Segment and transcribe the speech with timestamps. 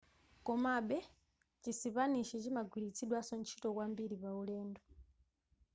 [0.47, 0.99] komabe
[1.61, 4.81] chisipanishi chimagwiritsidwanso ntchito kwambiri paulendo